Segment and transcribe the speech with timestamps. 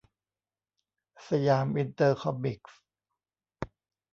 [1.27, 2.79] สยามอินเตอร์คอมิกส์